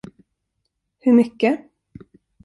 [0.99, 1.67] Hur mycket?